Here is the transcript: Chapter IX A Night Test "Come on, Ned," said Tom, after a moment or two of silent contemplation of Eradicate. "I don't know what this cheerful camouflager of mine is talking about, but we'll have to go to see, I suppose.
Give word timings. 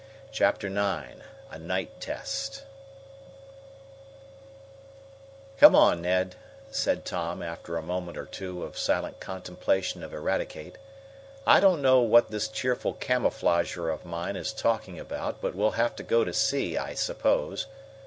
Chapter 0.31 0.65
IX 0.67 1.21
A 1.51 1.59
Night 1.59 1.91
Test 2.01 2.63
"Come 5.59 5.75
on, 5.75 6.01
Ned," 6.01 6.35
said 6.71 7.05
Tom, 7.05 7.43
after 7.43 7.77
a 7.77 7.83
moment 7.83 8.17
or 8.17 8.25
two 8.25 8.63
of 8.63 8.79
silent 8.79 9.19
contemplation 9.19 10.01
of 10.01 10.11
Eradicate. 10.11 10.79
"I 11.45 11.59
don't 11.59 11.83
know 11.83 12.01
what 12.01 12.31
this 12.31 12.47
cheerful 12.47 12.93
camouflager 12.95 13.91
of 13.93 14.03
mine 14.03 14.35
is 14.35 14.51
talking 14.53 14.99
about, 14.99 15.39
but 15.39 15.53
we'll 15.53 15.73
have 15.77 15.95
to 15.97 16.01
go 16.01 16.23
to 16.23 16.33
see, 16.33 16.77
I 16.79 16.95
suppose. 16.95 17.67